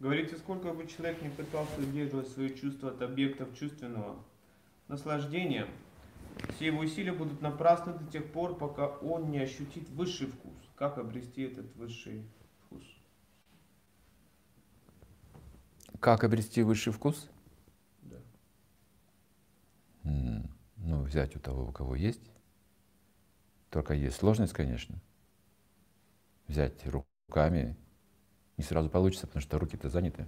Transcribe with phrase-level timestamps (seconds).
[0.00, 4.22] Говорите, сколько бы человек не пытался удерживать свои чувства от объектов чувственного
[4.86, 5.66] наслаждения,
[6.54, 10.54] все его усилия будут напрасны до тех пор, пока он не ощутит высший вкус.
[10.76, 12.24] Как обрести этот высший
[12.66, 12.84] вкус?
[15.98, 17.28] Как обрести высший вкус?
[18.02, 18.18] Да.
[20.04, 22.30] Ну, взять у того, у кого есть.
[23.70, 25.02] Только есть сложность, конечно.
[26.46, 27.76] Взять руками
[28.58, 30.26] не сразу получится, потому что руки-то заняты.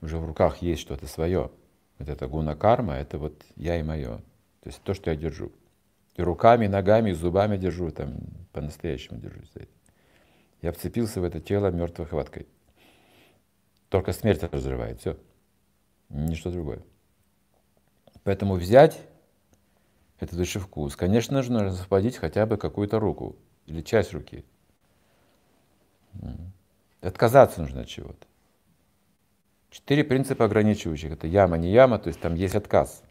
[0.00, 1.50] Уже в руках есть что-то свое.
[1.98, 4.16] Вот это гуна карма, это вот я и мое.
[4.62, 5.52] То есть то, что я держу.
[6.16, 8.16] И руками, и ногами, и зубами держу, там
[8.52, 9.52] по-настоящему держусь.
[10.62, 12.48] Я вцепился в это тело мертвой хваткой.
[13.90, 15.18] Только смерть разрывает, все.
[16.08, 16.82] Ничто другое.
[18.24, 18.98] Поэтому взять
[20.18, 24.44] этот высший вкус, конечно, нужно освободить хотя бы какую-то руку или часть руки.
[27.00, 28.26] Отказаться нужно от чего-то.
[29.70, 31.12] Четыре принципа ограничивающих.
[31.12, 33.02] Это яма, не яма, то есть там есть отказ.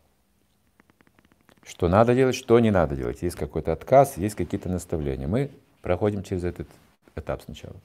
[1.65, 3.21] Что надо делать, что не надо делать.
[3.21, 5.27] Есть какой-то отказ, есть какие-то наставления.
[5.27, 5.51] Мы
[5.81, 6.67] проходим через этот
[7.15, 7.75] этап сначала.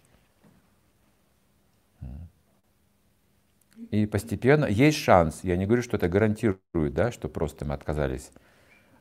[3.90, 8.32] И постепенно есть шанс, я не говорю, что это гарантирует, да, что просто мы отказались,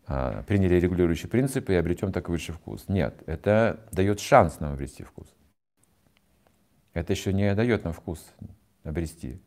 [0.06, 2.86] а, приняли регулирующие принципы и обретем такой высший вкус.
[2.88, 5.28] Нет, это дает шанс нам обрести вкус.
[6.94, 8.26] Это еще не дает нам вкус
[8.84, 9.42] обрести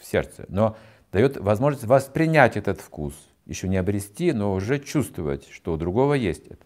[0.00, 0.76] в сердце, но
[1.10, 3.14] дает возможность воспринять этот вкус,
[3.46, 6.64] еще не обрести, но уже чувствовать, что у другого есть это.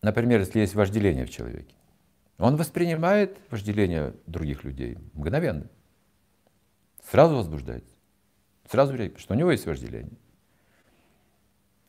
[0.00, 1.74] Например, если есть вожделение в человеке,
[2.38, 5.68] он воспринимает вожделение других людей мгновенно,
[7.04, 7.94] сразу возбуждается,
[8.68, 10.18] сразу реагирует, что у него есть вожделение.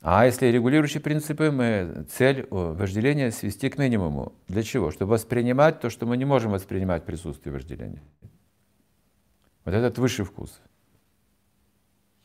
[0.05, 4.33] А если регулирующие принципы, мы цель вожделения свести к минимуму.
[4.49, 4.91] Для чего?
[4.91, 8.03] Чтобы воспринимать то, что мы не можем воспринимать в присутствии вожделения.
[9.63, 10.59] Вот этот высший вкус.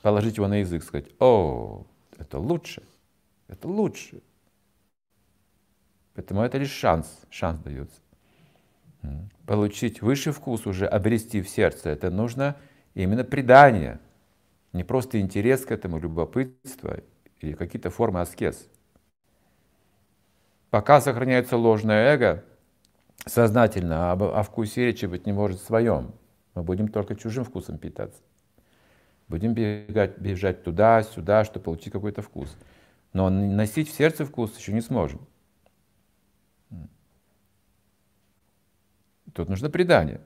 [0.03, 1.87] Положить его на язык, сказать, о,
[2.17, 2.83] это лучше,
[3.47, 4.23] это лучше.
[6.15, 8.01] Поэтому это лишь шанс, шанс дается.
[9.47, 12.57] Получить высший вкус, уже обрести в сердце, это нужно
[12.95, 14.01] именно предание,
[14.73, 16.99] не просто интерес к этому, любопытство
[17.41, 18.69] или какие-то формы аскез.
[20.71, 22.45] Пока сохраняется ложное эго,
[23.25, 26.15] сознательно, а о вкусе речи быть не может своем.
[26.55, 28.21] Мы будем только чужим вкусом питаться.
[29.29, 32.57] Будем бегать, бежать туда-сюда, чтобы получить какой-то вкус.
[33.13, 35.27] Но носить в сердце вкус еще не сможем.
[39.35, 40.21] Тут нужно предание.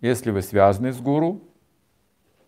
[0.00, 1.42] Если вы связаны с гуру,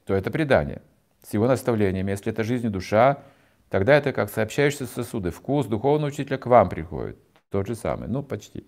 [0.04, 0.82] то это предание
[1.22, 2.10] с его наставлениями.
[2.10, 3.22] Если это жизнь и душа,
[3.68, 5.30] тогда это как сообщающиеся сосуды.
[5.30, 7.18] Вкус духовного учителя к вам приходит.
[7.50, 8.66] Тот же самый, ну почти.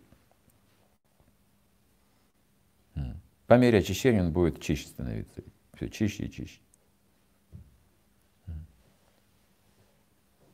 [3.46, 5.42] По мере очищения он будет чище становиться.
[5.74, 6.60] Все чище и чище.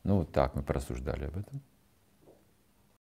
[0.02, 1.62] Ну вот так мы порассуждали об этом.